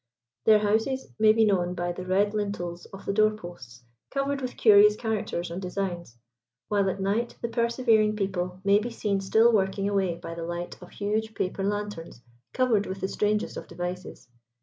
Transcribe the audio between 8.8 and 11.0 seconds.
seen still working away by the light of